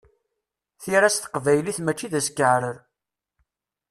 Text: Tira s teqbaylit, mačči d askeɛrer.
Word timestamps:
Tira 0.81 1.09
s 1.15 1.17
teqbaylit, 1.17 1.77
mačči 1.81 2.07
d 2.11 2.13
askeɛrer. 2.19 2.77